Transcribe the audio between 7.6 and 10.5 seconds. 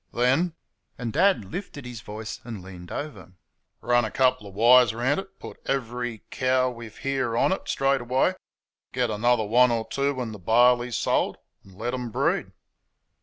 straight away; get another one or two when the